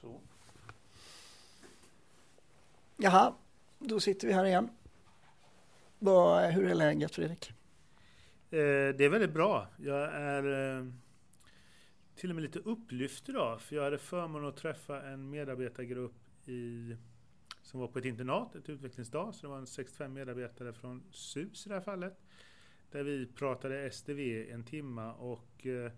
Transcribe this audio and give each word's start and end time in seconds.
Så. 0.00 0.20
Jaha, 2.96 3.34
då 3.78 4.00
sitter 4.00 4.28
vi 4.28 4.32
här 4.32 4.44
igen. 4.44 4.68
Vad, 5.98 6.50
hur 6.50 6.66
är 6.66 6.74
läget 6.74 7.14
Fredrik? 7.14 7.50
Eh, 8.50 8.94
det 8.96 9.04
är 9.04 9.08
väldigt 9.08 9.32
bra. 9.32 9.66
Jag 9.76 10.14
är 10.14 10.76
eh, 10.78 10.86
till 12.16 12.30
och 12.30 12.36
med 12.36 12.42
lite 12.42 12.58
upplyft 12.58 13.28
idag, 13.28 13.60
för 13.60 13.76
jag 13.76 13.84
hade 13.84 13.98
förmånen 13.98 14.48
att 14.48 14.56
träffa 14.56 15.02
en 15.02 15.30
medarbetargrupp 15.30 16.48
i, 16.48 16.96
som 17.62 17.80
var 17.80 17.88
på 17.88 17.98
ett 17.98 18.04
internat, 18.04 18.54
ett 18.54 18.68
utvecklingsdag, 18.68 19.34
så 19.34 19.46
det 19.46 19.50
var 19.50 19.58
en 19.58 19.66
65 19.66 20.12
medarbetare 20.12 20.72
från 20.72 21.02
SUS 21.10 21.66
i 21.66 21.68
det 21.68 21.74
här 21.74 21.82
fallet, 21.82 22.20
där 22.90 23.02
vi 23.02 23.26
pratade 23.26 23.90
SDV 23.90 24.20
en 24.50 24.64
timma 24.64 25.14
och 25.14 25.66
eh, 25.66 25.92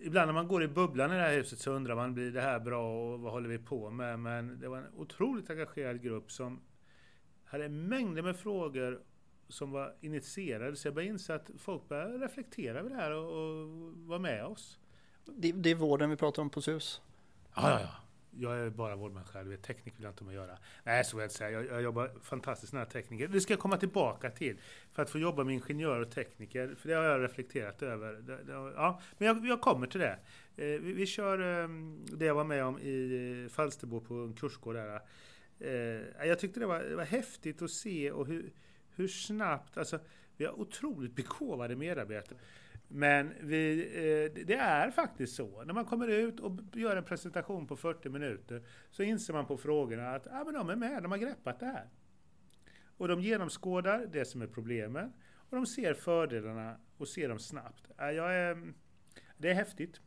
Ibland 0.00 0.28
när 0.28 0.34
man 0.34 0.48
går 0.48 0.62
i 0.62 0.68
bubblan 0.68 1.12
i 1.12 1.14
det 1.14 1.20
här 1.20 1.34
huset 1.34 1.58
så 1.58 1.70
undrar 1.70 1.96
man, 1.96 2.14
blir 2.14 2.30
det 2.30 2.40
här 2.40 2.60
bra 2.60 3.12
och 3.12 3.20
vad 3.20 3.32
håller 3.32 3.48
vi 3.48 3.58
på 3.58 3.90
med? 3.90 4.18
Men 4.18 4.60
det 4.60 4.68
var 4.68 4.78
en 4.78 4.94
otroligt 4.96 5.50
engagerad 5.50 6.02
grupp 6.02 6.32
som 6.32 6.60
hade 7.44 7.68
mängder 7.68 8.22
med 8.22 8.36
frågor 8.36 9.00
som 9.48 9.70
var 9.70 9.94
initierade. 10.00 10.76
Så 10.76 10.88
jag 10.88 10.94
började 10.94 11.12
inse 11.12 11.34
att 11.34 11.50
folk 11.58 11.88
började 11.88 12.18
reflektera 12.18 12.78
över 12.78 12.90
det 12.90 12.96
här 12.96 13.10
och, 13.10 13.24
och 13.24 13.68
vara 13.96 14.18
med 14.18 14.44
oss. 14.44 14.78
Det, 15.24 15.52
det 15.52 15.70
är 15.70 15.74
vården 15.74 16.10
vi 16.10 16.16
pratar 16.16 16.42
om 16.42 16.50
på 16.50 16.62
SUS. 16.62 17.00
Ja, 17.54 17.70
ja, 17.70 17.80
ja. 17.80 18.07
Jag 18.30 18.58
är 18.58 18.70
bara 18.70 18.96
vårdmänniska, 18.96 19.42
du 19.42 19.50
vet, 19.50 19.62
tekniker 19.62 19.96
vill 19.96 20.04
jag 20.04 20.12
inte 20.12 20.24
med 20.24 20.30
att 20.30 20.46
göra. 20.46 20.58
Nej, 20.84 21.04
så 21.04 21.16
vill 21.16 21.22
jag 21.22 21.26
inte 21.26 21.34
säga. 21.34 21.50
Jag, 21.50 21.66
jag 21.66 21.82
jobbar 21.82 22.10
fantastiskt 22.22 22.72
nära 22.72 22.86
tekniker. 22.86 23.28
Det 23.28 23.40
ska 23.40 23.52
jag 23.52 23.60
komma 23.60 23.76
tillbaka 23.76 24.30
till. 24.30 24.60
För 24.92 25.02
att 25.02 25.10
få 25.10 25.18
jobba 25.18 25.44
med 25.44 25.54
ingenjör 25.54 26.00
och 26.00 26.10
tekniker, 26.10 26.74
för 26.74 26.88
det 26.88 26.94
har 26.94 27.04
jag 27.04 27.22
reflekterat 27.22 27.82
över. 27.82 28.12
Det, 28.12 28.44
det, 28.44 28.52
ja, 28.52 29.00
men 29.18 29.28
jag, 29.28 29.46
jag, 29.46 29.60
kommer 29.60 29.86
till 29.86 30.00
det. 30.00 30.18
Eh, 30.56 30.80
vi, 30.80 30.92
vi, 30.92 31.06
kör 31.06 31.62
eh, 31.62 31.68
det 32.16 32.24
jag 32.24 32.34
var 32.34 32.44
med 32.44 32.64
om 32.64 32.78
i 32.78 33.42
eh, 33.44 33.52
Falsterbo 33.52 34.00
på 34.00 34.14
en 34.14 34.34
kursgård 34.34 34.74
där. 34.74 35.00
Eh, 35.60 36.26
jag 36.26 36.38
tyckte 36.38 36.60
det 36.60 36.66
var, 36.66 36.80
det 36.80 36.96
var 36.96 37.04
häftigt 37.04 37.62
att 37.62 37.70
se 37.70 38.10
och 38.10 38.26
hur, 38.26 38.52
hur 38.94 39.08
snabbt, 39.08 39.78
alltså 39.78 39.98
vi 40.36 40.44
har 40.44 40.60
otroligt 40.60 41.16
begåvade 41.16 41.76
medarbetare. 41.76 42.38
Men 42.88 43.34
vi, 43.40 43.80
eh, 43.80 44.44
det 44.46 44.54
är 44.54 44.90
faktiskt 44.90 45.36
så. 45.36 45.64
När 45.64 45.74
man 45.74 45.84
kommer 45.84 46.08
ut 46.08 46.40
och 46.40 46.52
gör 46.72 46.96
en 46.96 47.04
presentation 47.04 47.66
på 47.66 47.76
40 47.76 48.08
minuter 48.08 48.62
så 48.90 49.02
inser 49.02 49.32
man 49.32 49.46
på 49.46 49.56
frågorna 49.56 50.10
att 50.10 50.26
ah, 50.26 50.44
men 50.44 50.54
de 50.54 50.70
är 50.70 50.76
med, 50.76 51.02
de 51.02 51.12
har 51.12 51.18
greppat 51.18 51.60
det 51.60 51.66
här. 51.66 51.88
Och 52.96 53.08
de 53.08 53.20
genomskådar 53.20 54.06
det 54.12 54.24
som 54.24 54.42
är 54.42 54.46
problemen 54.46 55.12
och 55.50 55.56
de 55.56 55.66
ser 55.66 55.94
fördelarna 55.94 56.76
och 56.96 57.08
ser 57.08 57.28
dem 57.28 57.38
snabbt. 57.38 57.88
Jag 57.98 58.34
är, 58.34 58.72
det 59.36 59.50
är 59.50 59.54
häftigt. 59.54 60.00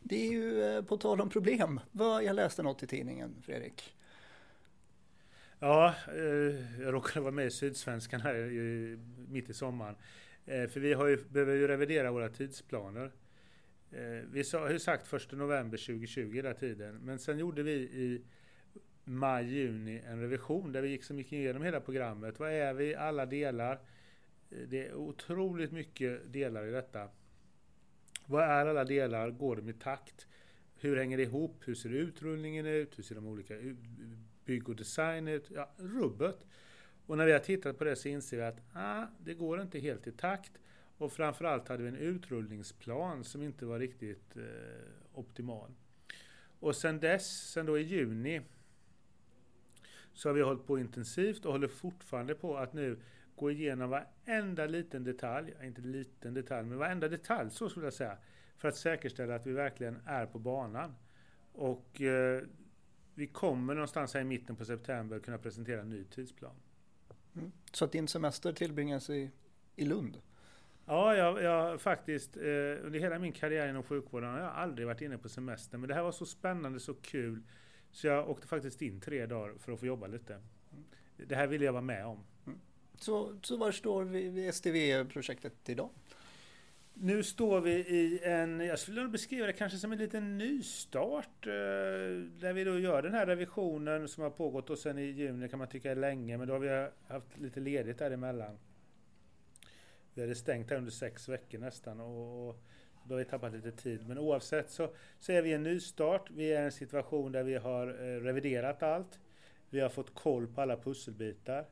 Det 0.00 0.26
är 0.26 0.32
ju 0.32 0.62
eh, 0.62 0.84
på 0.84 0.96
tal 0.96 1.20
om 1.20 1.28
problem. 1.28 1.80
Jag 2.22 2.36
läste 2.36 2.62
något 2.62 2.82
i 2.82 2.86
tidningen, 2.86 3.42
Fredrik. 3.42 3.96
Ja, 5.58 5.94
eh, 6.08 6.82
jag 6.82 6.94
råkade 6.94 7.20
vara 7.20 7.32
med 7.32 7.46
i 7.46 7.50
Sydsvenskan 7.50 8.20
här 8.20 8.36
mitt 9.28 9.50
i 9.50 9.54
sommaren. 9.54 9.96
Eh, 10.46 10.68
för 10.68 10.80
vi 10.80 10.92
har 10.92 11.06
ju, 11.06 11.24
behöver 11.28 11.54
ju 11.54 11.68
revidera 11.68 12.10
våra 12.10 12.28
tidsplaner. 12.28 13.12
Eh, 13.90 14.24
vi 14.32 14.44
har 14.52 14.70
ju 14.70 14.78
sagt 14.78 15.12
1 15.12 15.32
november 15.32 15.78
2020 15.78 16.34
hela 16.34 16.54
tiden, 16.54 16.96
men 16.96 17.18
sen 17.18 17.38
gjorde 17.38 17.62
vi 17.62 17.72
i 17.72 18.22
maj-juni 19.04 20.02
en 20.06 20.20
revision 20.20 20.72
där 20.72 20.82
vi 20.82 20.88
liksom 20.88 21.18
gick 21.18 21.32
igenom 21.32 21.62
hela 21.62 21.80
programmet. 21.80 22.38
Vad 22.38 22.52
är 22.52 22.74
vi? 22.74 22.94
Alla 22.94 23.26
delar. 23.26 23.72
Eh, 24.50 24.58
det 24.68 24.86
är 24.86 24.94
otroligt 24.94 25.72
mycket 25.72 26.32
delar 26.32 26.66
i 26.66 26.70
detta. 26.70 27.08
Vad 28.26 28.44
är 28.44 28.66
alla 28.66 28.84
delar? 28.84 29.30
Går 29.30 29.56
de 29.56 29.68
i 29.68 29.72
takt? 29.72 30.26
Hur 30.78 30.96
hänger 30.96 31.16
det 31.16 31.22
ihop? 31.22 31.62
Hur 31.64 31.74
ser 31.74 31.90
utrullningen 31.90 32.66
ut? 32.66 32.98
Hur 32.98 33.02
ser 33.02 33.14
de 33.14 33.26
olika 33.26 33.54
bygg 34.44 34.68
och 34.68 34.76
design 34.76 35.28
ut? 35.28 35.50
Ja, 35.54 35.70
rubbet. 35.76 36.46
Och 37.06 37.18
när 37.18 37.26
vi 37.26 37.32
har 37.32 37.38
tittat 37.38 37.78
på 37.78 37.84
det 37.84 37.96
så 37.96 38.08
inser 38.08 38.36
vi 38.36 38.42
att 38.42 38.60
ah, 38.72 39.04
det 39.18 39.34
går 39.34 39.60
inte 39.60 39.78
helt 39.78 40.06
i 40.06 40.12
takt. 40.12 40.52
Och 40.98 41.12
framförallt 41.12 41.68
hade 41.68 41.82
vi 41.82 41.88
en 41.88 41.96
utrullningsplan 41.96 43.24
som 43.24 43.42
inte 43.42 43.66
var 43.66 43.78
riktigt 43.78 44.36
eh, 44.36 44.42
optimal. 45.14 45.70
Och 46.60 46.76
sen 46.76 47.00
dess, 47.00 47.50
sen 47.50 47.66
då 47.66 47.78
i 47.78 47.82
juni, 47.82 48.40
så 50.12 50.28
har 50.28 50.34
vi 50.34 50.42
hållit 50.42 50.66
på 50.66 50.78
intensivt 50.78 51.44
och 51.44 51.52
håller 51.52 51.68
fortfarande 51.68 52.34
på 52.34 52.56
att 52.56 52.72
nu 52.72 52.98
gå 53.36 53.50
igenom 53.50 53.90
varenda 53.90 54.66
liten 54.66 55.04
detalj, 55.04 55.54
inte 55.62 55.80
liten 55.80 56.34
detalj, 56.34 56.66
men 56.68 56.78
varenda 56.78 57.08
detalj 57.08 57.50
så 57.50 57.68
skulle 57.68 57.86
jag 57.86 57.92
säga, 57.92 58.18
för 58.56 58.68
att 58.68 58.76
säkerställa 58.76 59.34
att 59.34 59.46
vi 59.46 59.52
verkligen 59.52 60.00
är 60.06 60.26
på 60.26 60.38
banan. 60.38 60.94
Och 61.52 62.00
eh, 62.00 62.42
vi 63.14 63.26
kommer 63.26 63.74
någonstans 63.74 64.14
här 64.14 64.20
i 64.20 64.24
mitten 64.24 64.56
på 64.56 64.64
september 64.64 65.18
kunna 65.18 65.38
presentera 65.38 65.80
en 65.80 65.90
ny 65.90 66.04
tidsplan. 66.04 66.54
Mm. 67.36 67.52
Så 67.72 67.84
att 67.84 67.92
din 67.92 68.08
semester 68.08 68.52
tillbringas 68.52 69.10
i, 69.10 69.30
i 69.76 69.84
Lund? 69.84 70.20
Ja, 70.86 71.16
jag, 71.16 71.42
jag 71.42 71.80
faktiskt 71.80 72.36
eh, 72.36 72.42
under 72.84 72.98
hela 72.98 73.18
min 73.18 73.32
karriär 73.32 73.68
inom 73.68 73.82
sjukvården 73.82 74.30
har 74.30 74.40
jag 74.40 74.52
aldrig 74.52 74.86
varit 74.86 75.00
inne 75.00 75.18
på 75.18 75.28
semester. 75.28 75.78
Men 75.78 75.88
det 75.88 75.94
här 75.94 76.02
var 76.02 76.12
så 76.12 76.26
spännande, 76.26 76.80
så 76.80 76.94
kul. 76.94 77.42
Så 77.90 78.06
jag 78.06 78.30
åkte 78.30 78.46
faktiskt 78.46 78.82
in 78.82 79.00
tre 79.00 79.26
dagar 79.26 79.54
för 79.58 79.72
att 79.72 79.80
få 79.80 79.86
jobba 79.86 80.06
lite. 80.06 80.40
Det 81.16 81.34
här 81.34 81.46
ville 81.46 81.64
jag 81.64 81.72
vara 81.72 81.82
med 81.82 82.06
om. 82.06 82.24
Mm. 82.46 82.58
Så, 82.98 83.38
så 83.42 83.56
var 83.56 83.72
står 83.72 84.04
vi 84.04 84.28
vid 84.28 84.54
STV-projektet 84.54 85.68
idag? 85.68 85.90
Nu 86.98 87.22
står 87.22 87.60
vi 87.60 87.72
i 87.72 88.20
en, 88.22 88.60
jag 88.60 88.78
skulle 88.78 89.08
beskriva 89.08 89.46
det 89.46 89.52
kanske 89.52 89.78
som 89.78 89.92
en 89.92 89.98
liten 89.98 90.38
nystart. 90.38 91.46
Eh, 91.46 91.52
där 92.40 92.52
vi 92.52 92.64
då 92.64 92.78
gör 92.78 93.02
den 93.02 93.14
här 93.14 93.26
revisionen 93.26 94.08
som 94.08 94.22
har 94.22 94.30
pågått 94.30 94.70
och 94.70 94.78
sen 94.78 94.98
i 94.98 95.02
juni 95.02 95.48
kan 95.48 95.58
man 95.58 95.68
tycka 95.68 95.90
är 95.90 95.96
länge, 95.96 96.38
men 96.38 96.48
då 96.48 96.54
har 96.54 96.60
vi 96.60 96.88
haft 97.08 97.38
lite 97.38 97.60
ledigt 97.60 97.98
däremellan. 97.98 98.58
Vi 100.14 100.22
hade 100.22 100.34
stängt 100.34 100.70
här 100.70 100.76
under 100.76 100.90
sex 100.90 101.28
veckor 101.28 101.58
nästan 101.58 102.00
och 102.00 102.62
då 103.04 103.14
har 103.14 103.18
vi 103.18 103.24
tappat 103.24 103.52
lite 103.52 103.72
tid. 103.72 104.08
Men 104.08 104.18
oavsett 104.18 104.70
så, 104.70 104.90
så 105.20 105.32
är 105.32 105.42
vi 105.42 105.50
i 105.50 105.54
en 105.54 105.62
nystart. 105.62 106.30
Vi 106.30 106.52
är 106.52 106.62
i 106.62 106.64
en 106.64 106.72
situation 106.72 107.32
där 107.32 107.42
vi 107.42 107.54
har 107.54 107.88
eh, 107.88 108.20
reviderat 108.20 108.82
allt. 108.82 109.20
Vi 109.70 109.80
har 109.80 109.88
fått 109.88 110.14
koll 110.14 110.46
på 110.46 110.60
alla 110.60 110.76
pusselbitar. 110.76 111.66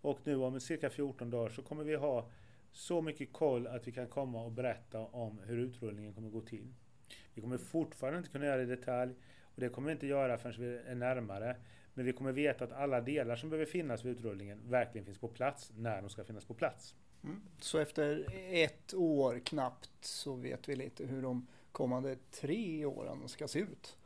Och 0.00 0.18
nu 0.24 0.36
om 0.36 0.60
cirka 0.60 0.90
14 0.90 1.30
dagar 1.30 1.48
så 1.48 1.62
kommer 1.62 1.84
vi 1.84 1.94
ha 1.94 2.30
så 2.72 3.02
mycket 3.02 3.32
koll 3.32 3.66
att 3.66 3.88
vi 3.88 3.92
kan 3.92 4.08
komma 4.08 4.42
och 4.44 4.52
berätta 4.52 4.98
om 4.98 5.38
hur 5.38 5.58
utrullningen 5.58 6.14
kommer 6.14 6.30
gå 6.30 6.40
till. 6.40 6.74
Vi 7.34 7.42
kommer 7.42 7.58
fortfarande 7.58 8.18
inte 8.18 8.30
kunna 8.30 8.46
göra 8.46 8.56
det 8.56 8.62
i 8.62 8.66
detalj 8.66 9.14
och 9.42 9.60
det 9.60 9.68
kommer 9.68 9.86
vi 9.86 9.92
inte 9.92 10.06
göra 10.06 10.38
förrän 10.38 10.60
vi 10.60 10.76
är 10.76 10.94
närmare. 10.94 11.56
Men 11.94 12.04
vi 12.04 12.12
kommer 12.12 12.32
veta 12.32 12.64
att 12.64 12.72
alla 12.72 13.00
delar 13.00 13.36
som 13.36 13.50
behöver 13.50 13.66
finnas 13.66 14.04
vid 14.04 14.12
utrullningen 14.12 14.60
verkligen 14.64 15.04
finns 15.04 15.18
på 15.18 15.28
plats 15.28 15.72
när 15.76 16.00
de 16.00 16.10
ska 16.10 16.24
finnas 16.24 16.44
på 16.44 16.54
plats. 16.54 16.94
Mm. 17.24 17.40
Så 17.60 17.78
efter 17.78 18.26
ett 18.54 18.94
år 18.94 19.40
knappt 19.44 19.90
så 20.00 20.34
vet 20.34 20.68
vi 20.68 20.76
lite 20.76 21.04
hur 21.04 21.22
de 21.22 21.46
kommande 21.72 22.16
tre 22.30 22.84
åren 22.84 23.28
ska 23.28 23.48
se 23.48 23.58
ut? 23.58 23.96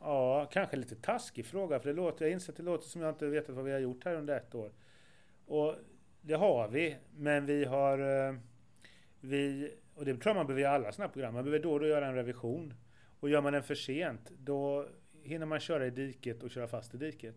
Ja, 0.00 0.48
kanske 0.52 0.76
lite 0.76 0.96
taskig 0.96 1.46
fråga 1.46 1.80
för 1.80 1.88
det 1.88 1.94
låter, 1.94 2.24
jag 2.24 2.32
inser 2.32 2.52
att 2.52 2.56
det 2.56 2.62
låter 2.62 2.88
som 2.88 3.00
jag 3.00 3.10
inte 3.10 3.26
vetat 3.26 3.54
vad 3.54 3.64
vi 3.64 3.72
har 3.72 3.78
gjort 3.78 4.04
här 4.04 4.14
under 4.14 4.36
ett 4.36 4.54
år. 4.54 4.72
Och 5.46 5.74
det 6.22 6.34
har 6.34 6.68
vi, 6.68 6.96
men 7.16 7.46
vi 7.46 7.64
har... 7.64 7.98
Eh, 8.28 8.34
vi, 9.20 9.72
och 9.94 10.04
det 10.04 10.12
tror 10.12 10.26
jag 10.26 10.36
man 10.36 10.46
behöver 10.46 10.62
göra 10.62 10.72
i 10.72 10.74
alla 10.74 10.92
sådana 10.92 11.08
här 11.08 11.12
program. 11.12 11.34
Man 11.34 11.44
behöver 11.44 11.62
då 11.62 11.72
och 11.72 11.80
då 11.80 11.86
göra 11.86 12.06
en 12.06 12.14
revision. 12.14 12.74
Och 13.20 13.30
gör 13.30 13.40
man 13.40 13.52
den 13.52 13.62
för 13.62 13.74
sent, 13.74 14.30
då 14.38 14.86
hinner 15.22 15.46
man 15.46 15.60
köra 15.60 15.86
i 15.86 15.90
diket 15.90 16.42
och 16.42 16.50
köra 16.50 16.68
fast 16.68 16.94
i 16.94 16.98
diket. 16.98 17.34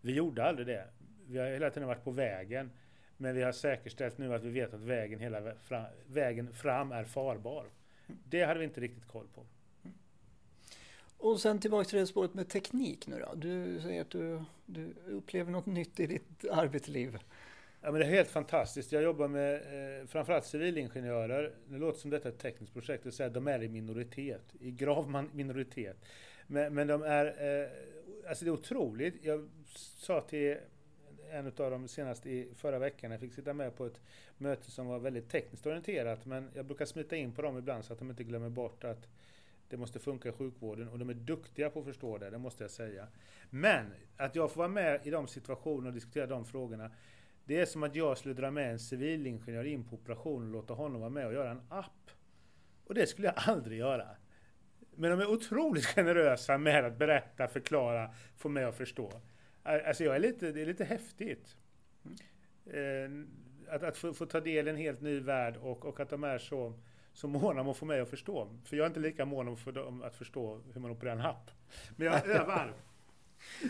Vi 0.00 0.14
gjorde 0.14 0.44
aldrig 0.44 0.66
det. 0.66 0.84
Vi 1.26 1.38
har 1.38 1.46
hela 1.46 1.70
tiden 1.70 1.88
varit 1.88 2.04
på 2.04 2.10
vägen. 2.10 2.70
Men 3.16 3.34
vi 3.34 3.42
har 3.42 3.52
säkerställt 3.52 4.18
nu 4.18 4.34
att 4.34 4.42
vi 4.42 4.50
vet 4.50 4.74
att 4.74 4.80
vägen, 4.80 5.20
hela 5.20 5.54
fram, 5.54 5.84
vägen 6.06 6.52
fram 6.52 6.92
är 6.92 7.04
farbar. 7.04 7.66
Det 8.24 8.42
hade 8.42 8.58
vi 8.58 8.64
inte 8.64 8.80
riktigt 8.80 9.06
koll 9.08 9.26
på. 9.34 9.46
Och 11.18 11.40
sen 11.40 11.58
tillbaka 11.58 11.84
till 11.84 11.98
det 11.98 12.06
spåret 12.06 12.34
med 12.34 12.48
teknik 12.48 13.06
nu 13.06 13.18
då. 13.18 13.34
Du 13.34 13.80
säger 13.80 14.00
att 14.00 14.10
du, 14.10 14.44
du 14.66 14.94
upplever 15.06 15.52
något 15.52 15.66
nytt 15.66 16.00
i 16.00 16.06
ditt 16.06 16.44
arbetsliv. 16.50 17.18
Ja, 17.80 17.90
men 17.90 18.00
det 18.00 18.06
är 18.06 18.10
helt 18.10 18.30
fantastiskt. 18.30 18.92
Jag 18.92 19.02
jobbar 19.02 19.28
med 19.28 19.54
eh, 19.54 20.06
framförallt 20.06 20.44
civilingenjörer. 20.44 21.52
Det 21.68 21.78
låter 21.78 22.00
som 22.00 22.10
detta 22.10 22.28
är 22.28 22.32
ett 22.32 22.38
tekniskt 22.38 22.72
projekt. 22.72 23.04
Det 23.04 23.12
säga, 23.12 23.28
de 23.28 23.48
är 23.48 23.62
i 23.62 23.68
minoritet, 23.68 24.42
i 24.60 24.70
grav 24.70 25.28
minoritet. 25.32 25.96
Men, 26.46 26.74
men 26.74 26.86
de 26.86 27.02
är, 27.02 27.26
eh, 27.26 27.68
alltså 28.28 28.44
det 28.44 28.48
är 28.48 28.52
otroligt. 28.52 29.24
Jag 29.24 29.48
sa 29.74 30.20
till 30.20 30.56
en 31.30 31.46
av 31.46 31.70
dem 31.70 31.88
senast 31.88 32.26
i 32.26 32.48
förra 32.54 32.78
veckan, 32.78 33.10
jag 33.10 33.20
fick 33.20 33.34
sitta 33.34 33.52
med 33.52 33.76
på 33.76 33.86
ett 33.86 34.00
möte 34.38 34.70
som 34.70 34.86
var 34.86 34.98
väldigt 34.98 35.30
tekniskt 35.30 35.66
orienterat, 35.66 36.26
men 36.26 36.50
jag 36.54 36.64
brukar 36.64 36.84
smita 36.84 37.16
in 37.16 37.32
på 37.32 37.42
dem 37.42 37.58
ibland 37.58 37.84
så 37.84 37.92
att 37.92 37.98
de 37.98 38.10
inte 38.10 38.24
glömmer 38.24 38.48
bort 38.48 38.84
att 38.84 39.08
det 39.68 39.76
måste 39.76 39.98
funka 39.98 40.28
i 40.28 40.32
sjukvården 40.32 40.88
och 40.88 40.98
de 40.98 41.10
är 41.10 41.14
duktiga 41.14 41.70
på 41.70 41.78
att 41.78 41.84
förstå 41.84 42.18
det, 42.18 42.30
det 42.30 42.38
måste 42.38 42.64
jag 42.64 42.70
säga. 42.70 43.06
Men 43.50 43.86
att 44.16 44.34
jag 44.34 44.50
får 44.50 44.58
vara 44.58 44.68
med 44.68 45.06
i 45.06 45.10
de 45.10 45.28
situationerna 45.28 45.88
och 45.88 45.94
diskutera 45.94 46.26
de 46.26 46.44
frågorna, 46.44 46.90
det 47.46 47.60
är 47.60 47.66
som 47.66 47.82
att 47.82 47.94
jag 47.94 48.18
skulle 48.18 48.34
dra 48.34 48.50
med 48.50 48.70
en 48.70 48.78
civilingenjör 48.78 49.64
in 49.64 49.84
på 49.84 49.96
operation 49.96 50.42
och 50.42 50.52
låta 50.52 50.74
honom 50.74 51.00
vara 51.00 51.10
med 51.10 51.26
och 51.26 51.32
göra 51.32 51.50
en 51.50 51.62
app. 51.68 52.10
Och 52.84 52.94
det 52.94 53.06
skulle 53.06 53.26
jag 53.26 53.34
aldrig 53.36 53.78
göra. 53.78 54.08
Men 54.94 55.10
de 55.10 55.20
är 55.20 55.30
otroligt 55.30 55.86
generösa 55.96 56.58
med 56.58 56.84
att 56.84 56.98
berätta, 56.98 57.48
förklara, 57.48 58.10
få 58.36 58.48
mig 58.48 58.64
att 58.64 58.76
förstå. 58.76 59.20
Alltså 59.62 60.04
jag 60.04 60.14
är 60.14 60.20
lite, 60.20 60.52
det 60.52 60.62
är 60.62 60.66
lite 60.66 60.84
häftigt. 60.84 61.56
Mm. 62.72 63.28
Att, 63.68 63.82
att 63.82 63.96
få, 63.96 64.14
få, 64.14 64.26
ta 64.26 64.40
del 64.40 64.68
i 64.68 64.70
en 64.70 64.76
helt 64.76 65.00
ny 65.00 65.20
värld 65.20 65.56
och, 65.56 65.84
och 65.84 66.00
att 66.00 66.10
de 66.10 66.24
är 66.24 66.38
så, 66.38 66.80
så 67.12 67.28
måna 67.28 67.60
om 67.60 67.68
att 67.68 67.76
få 67.76 67.84
mig 67.84 68.00
att 68.00 68.10
förstå. 68.10 68.48
För 68.64 68.76
jag 68.76 68.84
är 68.84 68.88
inte 68.88 69.00
lika 69.00 69.24
mån 69.24 69.48
om, 69.48 69.56
för, 69.56 69.72
dem 69.72 70.02
att 70.02 70.16
förstå 70.16 70.60
hur 70.72 70.80
man 70.80 70.90
opererar 70.90 71.14
en 71.14 71.20
happ. 71.20 71.50
Men 71.96 72.06
jag 72.06 72.26
övar 72.26 72.72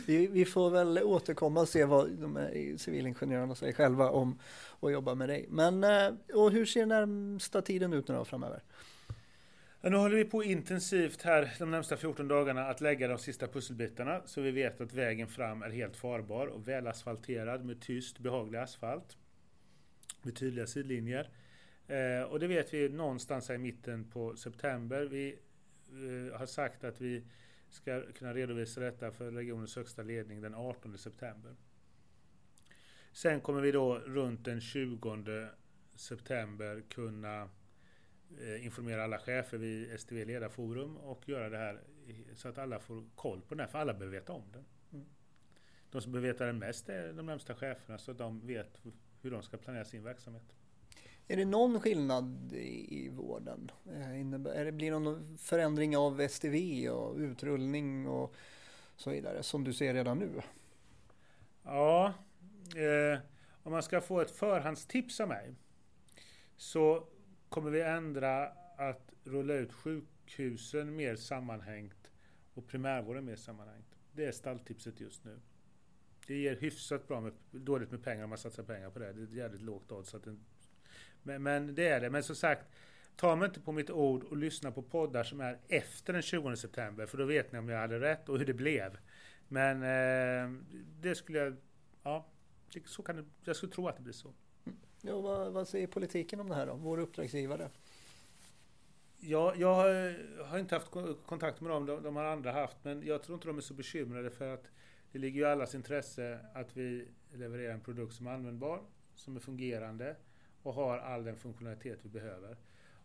vi, 0.07 0.27
vi, 0.27 0.45
får 0.45 0.71
väl 0.71 0.99
återkomma 1.03 1.61
och 1.61 1.69
se 1.69 1.85
vad 1.85 2.11
de 2.11 2.37
här 2.37 2.77
civilingenjörerna 2.77 3.55
säger 3.55 3.73
själva 3.73 4.11
om 4.11 4.39
att 4.81 4.93
jobba 4.93 5.15
med 5.15 5.29
dig. 5.29 5.47
Men 5.49 5.85
eh, 5.85 6.13
och 6.35 6.51
hur 6.51 6.67
ser 6.67 6.87
närmsta 6.87 7.63
tiden 7.63 7.93
ut 7.93 8.09
nu 8.09 8.15
då 8.15 8.25
framöver? 8.25 8.63
Nu 9.81 9.97
håller 9.97 10.17
vi 10.17 10.25
på 10.25 10.45
intensivt 10.45 11.23
här 11.23 11.55
de 11.59 11.71
närmsta 11.71 11.97
14 11.97 12.29
dagarna 12.29 12.67
att 12.67 12.81
lägga 12.81 13.09
de 13.09 13.19
sista 13.19 13.47
pusselbitarna 13.47 14.23
så 14.25 14.41
vi 14.41 14.51
vet 14.51 14.81
att 14.81 14.93
vägen 14.93 15.29
fram 15.29 15.63
är 15.63 15.71
helt 15.71 15.97
farbar 15.97 16.47
och 16.47 16.69
väl 16.69 16.87
asfalterad 16.87 17.65
med 17.65 17.81
tyst 17.81 18.19
behaglig 18.19 18.59
asfalt. 18.59 19.17
Med 20.23 20.37
tydliga 20.37 20.67
sidlinjer. 20.67 21.31
Eh, 21.89 22.23
och 22.23 22.41
det 22.41 22.47
vet 22.47 22.75
vi 22.75 22.89
någonstans 22.89 23.49
här 23.49 23.55
i 23.55 23.59
mitten 23.59 24.11
på 24.11 24.37
september. 24.37 25.05
Vi 25.05 25.39
eh, 25.89 26.39
har 26.39 26.47
sagt 26.47 26.85
att 26.85 27.01
vi 27.01 27.23
ska 27.77 28.13
kunna 28.13 28.35
redovisa 28.35 28.81
detta 28.81 29.13
för 29.13 29.31
regionens 29.31 29.77
högsta 29.77 30.03
ledning 30.03 30.41
den 30.41 30.55
18 30.55 30.99
september. 30.99 31.57
Sen 33.13 33.41
kommer 33.41 33.61
vi 33.61 33.73
då 33.73 33.99
runt 33.99 34.45
den 34.45 34.61
20 34.61 35.49
september 35.95 36.83
kunna 36.89 37.49
eh, 38.41 38.65
informera 38.65 39.05
alla 39.05 39.19
chefer 39.19 39.59
vid 39.59 40.01
STV 40.01 40.25
Ledarforum 40.25 40.97
och 40.97 41.29
göra 41.29 41.49
det 41.49 41.59
här 41.59 41.81
så 42.35 42.49
att 42.49 42.59
alla 42.59 42.79
får 42.79 43.05
koll 43.15 43.43
på 43.43 43.55
det 43.55 43.63
här, 43.63 43.71
för 43.71 43.79
alla 43.79 43.95
behöver 43.95 44.19
veta 44.19 44.33
om 44.33 44.53
det. 44.53 44.65
Mm. 44.93 45.07
De 45.91 46.03
som 46.03 46.13
behöver 46.13 46.33
veta 46.33 46.47
det 46.47 46.53
mest 46.53 46.89
är 46.89 47.13
de 47.13 47.27
närmsta 47.27 47.55
cheferna 47.55 47.99
så 47.99 48.11
att 48.11 48.19
de 48.19 48.47
vet 48.47 48.81
hur 49.23 49.31
de 49.31 49.43
ska 49.43 49.57
planera 49.57 49.85
sin 49.85 50.03
verksamhet. 50.03 50.57
Är 51.29 51.37
det 51.37 51.45
någon 51.45 51.81
skillnad 51.81 52.53
i 52.53 53.09
vården? 53.09 53.71
Eh, 53.87 54.21
är 54.21 54.65
det, 54.65 54.73
blir 54.73 54.91
det 54.91 54.99
någon 54.99 55.39
förändring 55.39 55.97
av 55.97 56.21
STV 56.21 56.89
och 56.89 57.17
utrullning 57.17 58.09
och 58.09 58.35
så 58.97 59.11
vidare 59.11 59.43
som 59.43 59.65
du 59.65 59.73
ser 59.73 59.95
redan 59.95 60.19
nu? 60.19 60.43
Ja, 61.63 62.15
eh, 62.77 63.21
om 63.63 63.73
man 63.73 63.83
ska 63.83 64.01
få 64.01 64.21
ett 64.21 64.31
förhandstips 64.31 65.21
av 65.21 65.29
mig 65.29 65.55
så 66.57 67.09
kommer 67.49 67.71
vi 67.71 67.83
ändra 67.83 68.47
att 68.77 69.13
rulla 69.25 69.55
ut 69.55 69.73
sjukhusen 69.73 70.97
mer 70.97 71.17
sammanhängt 71.17 72.11
och 72.55 72.67
primärvården 72.67 73.25
mer 73.25 73.37
sammanhängt. 73.37 73.99
Det 74.13 74.25
är 74.25 74.33
stalltipset 74.33 75.01
just 75.01 75.25
nu. 75.25 75.41
Det 76.27 76.35
ger 76.35 76.57
hyfsat 76.57 77.09
bra 77.09 77.21
med, 77.21 77.33
dåligt 77.51 77.91
med 77.91 78.05
pengar 78.05 78.25
om 78.25 78.31
man 78.31 78.39
satsar 78.39 78.63
pengar 78.63 78.91
på 78.91 78.99
det. 78.99 79.13
Det 79.13 79.21
är 79.21 79.25
ett 79.25 79.33
jävligt 79.33 79.63
lågt 79.63 79.93
odds. 79.93 80.15
Att 80.15 80.25
det, 80.25 80.37
men, 81.27 81.43
men 81.43 81.75
det 81.75 81.89
är 81.89 82.01
det. 82.01 82.11
Men 82.11 82.23
som 82.23 82.37
sagt, 82.37 82.67
ta 83.17 83.37
mig 83.37 83.49
inte 83.49 83.61
på 83.61 83.73
mitt 83.73 83.91
ord 83.91 84.25
och 84.25 84.37
lyssna 84.37 84.71
på 84.71 84.83
poddar 84.83 85.25
som 85.25 85.41
är 85.41 85.59
efter 85.69 86.13
den 86.13 86.23
20 86.23 86.57
september. 86.57 87.07
För 87.07 87.19
då 87.19 87.25
vet 87.25 87.53
ni 87.53 87.59
om 87.59 87.69
jag 87.69 87.79
hade 87.79 88.01
rätt 88.01 88.29
och 88.29 88.39
hur 88.39 88.47
det 88.47 88.55
blev. 88.55 88.99
Men 89.49 89.83
eh, 89.83 90.61
det 91.01 91.15
skulle 91.15 91.39
jag... 91.39 91.57
Ja, 92.03 92.27
så 92.85 93.03
kan 93.03 93.17
det, 93.17 93.25
jag 93.45 93.57
skulle 93.57 93.73
tro 93.73 93.89
att 93.89 93.97
det 93.97 94.03
blir 94.03 94.13
så. 94.13 94.33
Ja, 95.01 95.21
vad, 95.21 95.53
vad 95.53 95.69
säger 95.69 95.87
politiken 95.87 96.41
om 96.41 96.49
det 96.49 96.55
här 96.55 96.67
då? 96.67 96.75
Vår 96.75 96.99
uppdragsgivare? 96.99 97.71
Ja, 99.19 99.55
jag 99.57 99.75
har 100.45 100.59
inte 100.59 100.75
haft 100.75 100.91
kontakt 101.27 101.61
med 101.61 101.71
dem, 101.71 101.87
de, 101.87 102.03
de 102.03 102.17
har 102.17 102.25
andra 102.25 102.53
haft, 102.53 102.77
men 102.83 103.07
jag 103.07 103.23
tror 103.23 103.35
inte 103.35 103.49
de 103.49 103.57
är 103.57 103.63
så 103.63 103.75
bekymrade 103.75 104.31
för 104.31 104.55
att 104.55 104.65
det 105.13 105.19
ligger 105.19 105.41
ju 105.41 105.47
i 105.47 105.51
allas 105.51 105.75
intresse 105.75 106.39
att 106.55 106.77
vi 106.77 107.09
levererar 107.33 107.75
en 107.75 107.81
produkt 107.81 108.15
som 108.15 108.27
är 108.27 108.31
användbar, 108.31 108.81
som 109.15 109.37
är 109.37 109.41
fungerande 109.41 110.17
och 110.67 110.75
har 110.75 110.99
all 110.99 111.25
den 111.25 111.37
funktionalitet 111.37 111.99
vi 112.03 112.09
behöver. 112.09 112.57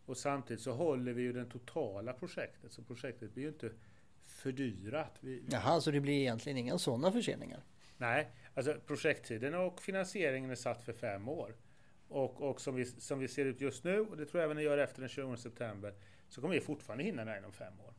Och 0.05 0.17
samtidigt 0.17 0.63
så 0.63 0.71
håller 0.71 1.13
vi 1.13 1.21
ju 1.21 1.33
den 1.33 1.49
totala 1.49 2.13
projektet, 2.13 2.71
så 2.71 2.83
projektet 2.83 3.33
blir 3.33 3.43
ju 3.43 3.49
inte 3.49 3.71
fördyrat. 4.25 5.17
Vi, 5.19 5.43
Jaha, 5.49 5.81
så 5.81 5.91
det 5.91 5.99
blir 5.99 6.13
egentligen 6.13 6.57
inga 6.57 6.77
sådana 6.77 7.11
förseningar? 7.11 7.63
Nej, 7.97 8.31
alltså 8.53 8.75
projekttiden 8.87 9.55
och 9.55 9.81
finansieringen 9.81 10.51
är 10.51 10.55
satt 10.55 10.83
för 10.83 10.93
fem 10.93 11.29
år. 11.29 11.55
Och, 12.07 12.41
och 12.41 12.61
som, 12.61 12.75
vi, 12.75 12.85
som 12.85 13.19
vi 13.19 13.27
ser 13.27 13.45
ut 13.45 13.61
just 13.61 13.83
nu, 13.83 13.99
och 13.99 14.17
det 14.17 14.25
tror 14.25 14.41
jag 14.41 14.45
även 14.45 14.57
ni 14.57 14.63
gör 14.63 14.77
efter 14.77 15.01
den 15.01 15.09
20 15.09 15.37
september, 15.37 15.93
så 16.29 16.41
kommer 16.41 16.53
vi 16.53 16.61
fortfarande 16.61 17.03
hinna 17.03 17.25
det 17.25 17.31
här 17.31 17.37
inom 17.37 17.53
fem 17.53 17.79
år. 17.79 17.93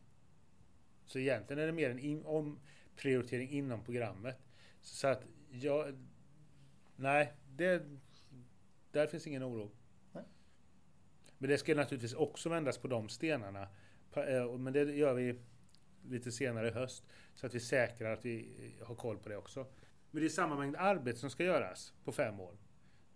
Så 1.05 1.19
egentligen 1.19 1.63
är 1.63 1.67
det 1.67 1.73
mer 1.73 1.91
en 1.91 1.99
in, 1.99 2.25
omprioritering 2.25 3.51
inom 3.51 3.85
programmet. 3.85 4.37
Så 4.81 5.09
att 5.09 5.25
jag... 5.51 6.07
Nej, 6.97 7.33
det, 7.57 7.83
där 8.93 9.07
finns 9.07 9.27
ingen 9.27 9.45
oro. 9.45 9.71
Nej. 10.13 10.25
Men 11.39 11.51
det 11.51 11.59
ska 11.59 11.75
naturligtvis 11.75 12.15
också 12.15 12.49
vändas 12.49 12.79
på 12.79 12.89
de 12.89 13.09
stenarna. 13.09 13.69
Eh, 14.15 14.59
men 14.59 14.73
det 14.73 14.83
gör 14.83 15.15
vi 15.15 15.39
lite 16.09 16.33
senare 16.33 16.69
i 16.69 16.71
höst. 16.71 17.05
Så 17.35 17.47
att 17.47 17.55
vi 17.55 17.61
säkrar 17.61 18.13
att 18.13 18.25
vi 18.25 18.55
har 18.83 18.95
koll 18.95 19.19
på 19.19 19.29
det 19.29 19.37
också. 19.37 19.67
Men 20.11 20.21
det 20.21 20.27
är 20.27 20.31
samma 20.31 20.57
mängd 20.57 20.77
arbete 20.77 21.19
som 21.19 21.31
ska 21.31 21.45
göras 21.45 21.95
på 22.05 22.13
fem 22.13 22.41
år. 22.41 22.57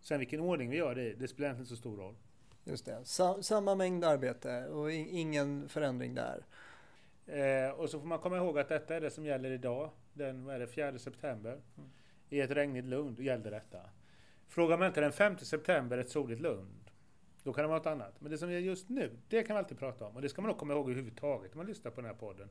Sen 0.00 0.18
vilken 0.18 0.40
ordning 0.40 0.70
vi 0.70 0.76
gör 0.76 0.94
det 0.94 1.14
det 1.14 1.28
spelar 1.28 1.50
inte 1.50 1.64
så 1.64 1.76
stor 1.76 1.96
roll. 1.96 2.16
Just 2.64 2.84
det, 2.84 3.04
Sa 3.04 3.42
samma 3.42 3.74
mängd 3.74 4.04
arbete 4.04 4.66
och 4.66 4.92
ingen 4.92 5.68
förändring 5.68 6.14
där. 6.14 6.46
Eh, 7.26 7.70
och 7.70 7.90
så 7.90 8.00
får 8.00 8.06
man 8.06 8.18
komma 8.18 8.36
ihåg 8.36 8.58
att 8.58 8.68
detta 8.68 8.96
är 8.96 9.00
det 9.00 9.10
som 9.10 9.24
gäller 9.24 9.50
idag, 9.50 9.90
den 10.12 10.44
vad 10.44 10.54
är 10.54 10.58
det, 10.58 10.66
4 10.66 10.98
september. 10.98 11.60
Mm. 11.76 11.90
I 12.28 12.40
ett 12.40 12.50
regnigt 12.50 12.86
Lund 12.86 13.20
gällde 13.20 13.50
detta. 13.50 13.80
Frågar 14.48 14.78
man 14.78 14.86
inte 14.86 15.00
den 15.00 15.12
5 15.12 15.38
september 15.38 15.98
ett 15.98 16.10
soligt 16.10 16.40
Lund, 16.40 16.90
då 17.42 17.52
kan 17.52 17.62
det 17.62 17.68
vara 17.68 17.78
något 17.78 17.86
annat. 17.86 18.20
Men 18.20 18.30
det 18.30 18.38
som 18.38 18.50
är 18.50 18.58
just 18.58 18.88
nu, 18.88 19.16
det 19.28 19.42
kan 19.42 19.54
man 19.54 19.64
alltid 19.64 19.78
prata 19.78 20.06
om. 20.06 20.16
Och 20.16 20.22
det 20.22 20.28
ska 20.28 20.42
man 20.42 20.48
nog 20.48 20.58
komma 20.58 20.74
ihåg 20.74 20.90
överhuvudtaget 20.90 21.50
när 21.50 21.56
man 21.56 21.66
lyssnar 21.66 21.90
på 21.90 22.00
den 22.00 22.10
här 22.10 22.16
podden. 22.16 22.48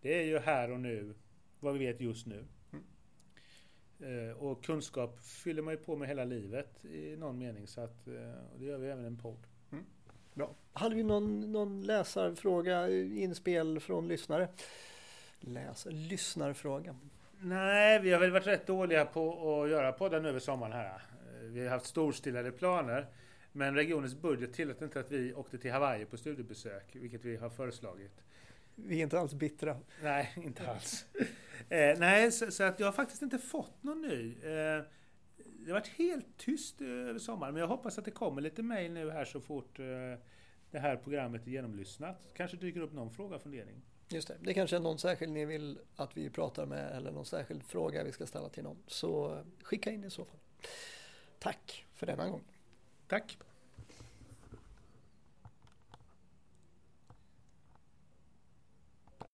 Det 0.00 0.18
är 0.18 0.22
ju 0.22 0.38
här 0.38 0.70
och 0.70 0.80
nu, 0.80 1.14
vad 1.60 1.72
vi 1.74 1.86
vet 1.86 2.00
just 2.00 2.26
nu. 2.26 2.44
Mm. 4.02 4.36
och 4.36 4.64
kunskap 4.64 5.20
fyller 5.20 5.62
man 5.62 5.74
ju 5.74 5.78
på 5.78 5.96
med 5.96 6.08
hela 6.08 6.24
livet 6.24 6.84
i 6.84 7.16
någon 7.16 7.38
mening. 7.38 7.66
Så 7.66 7.80
att, 7.80 8.08
eh, 8.08 8.52
och 8.52 8.58
det 8.58 8.64
gör 8.64 8.78
vi 8.78 8.88
även 8.88 9.04
i 9.04 9.06
en 9.06 9.16
podd. 9.16 9.46
Mm. 9.72 9.84
Bra. 10.34 10.54
Hade 10.72 10.94
vi 10.94 11.02
någon, 11.02 11.52
någon 11.52 11.82
läsarfråga, 11.82 12.90
inspel 12.90 13.80
från 13.80 14.08
lyssnare? 14.08 14.48
Läs, 15.40 15.86
lyssnarfråga. 15.90 16.96
Nej, 17.40 18.00
vi 18.00 18.12
har 18.12 18.20
väl 18.20 18.30
varit 18.30 18.46
rätt 18.46 18.66
dåliga 18.66 19.04
på 19.04 19.62
att 19.62 19.70
göra 19.70 19.92
podden 19.92 20.24
över 20.24 20.40
sommaren 20.40 20.72
här. 20.72 21.02
Vi 21.42 21.62
har 21.62 21.70
haft 21.70 21.86
storstilade 21.86 22.52
planer. 22.52 23.06
Men 23.52 23.74
regionens 23.74 24.14
budget 24.14 24.52
tillät 24.52 24.82
inte 24.82 25.00
att 25.00 25.10
vi 25.10 25.34
åkte 25.34 25.58
till 25.58 25.72
Hawaii 25.72 26.04
på 26.04 26.16
studiebesök, 26.16 26.96
vilket 26.96 27.24
vi 27.24 27.36
har 27.36 27.50
föreslagit. 27.50 28.24
Vi 28.74 28.98
är 28.98 29.02
inte 29.02 29.20
alls 29.20 29.34
bittra. 29.34 29.80
Nej, 30.02 30.32
inte 30.36 30.70
alls. 30.70 31.06
eh, 31.68 31.98
nej, 31.98 32.32
så, 32.32 32.50
så, 32.50 32.62
att 32.64 32.80
jag 32.80 32.86
har 32.86 32.92
faktiskt 32.92 33.22
inte 33.22 33.38
fått 33.38 33.82
någon 33.82 34.02
ny. 34.02 34.32
Eh, 34.32 34.82
det 35.36 35.72
har 35.72 35.72
varit 35.72 35.88
helt 35.88 36.36
tyst 36.36 36.80
över 36.80 37.18
sommaren, 37.18 37.54
men 37.54 37.60
jag 37.60 37.68
hoppas 37.68 37.98
att 37.98 38.04
det 38.04 38.10
kommer 38.10 38.42
lite 38.42 38.62
mejl 38.62 38.92
nu 38.92 39.10
här 39.10 39.24
så 39.24 39.40
fort 39.40 39.78
eh, 39.78 39.84
det 40.70 40.78
här 40.78 40.96
programmet 40.96 41.46
är 41.46 41.50
genomlyssnat. 41.50 42.32
Kanske 42.34 42.56
dyker 42.56 42.80
upp 42.80 42.92
någon 42.92 43.10
fråga, 43.10 43.38
fundering. 43.38 43.82
Just 44.08 44.28
det. 44.28 44.36
Det 44.40 44.54
kanske 44.54 44.76
är 44.76 44.80
någon 44.80 44.98
särskild 44.98 45.32
ni 45.32 45.44
vill 45.44 45.78
att 45.96 46.16
vi 46.16 46.30
pratar 46.30 46.66
med 46.66 46.96
eller 46.96 47.10
någon 47.10 47.26
särskild 47.26 47.62
fråga 47.62 48.04
vi 48.04 48.12
ska 48.12 48.26
ställa 48.26 48.48
till 48.48 48.62
någon. 48.62 48.82
Så 48.86 49.42
skicka 49.62 49.90
in 49.90 50.04
i 50.04 50.10
så 50.10 50.24
fall. 50.24 50.38
Tack 51.38 51.86
för 51.94 52.06
denna 52.06 52.28
gång. 52.28 52.44
Tack. 53.06 53.38